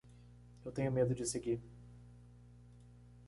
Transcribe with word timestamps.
Eu 0.65 0.71
tenho 0.71 0.91
medo 0.91 1.13
de 1.13 1.27
seguir 1.27 1.61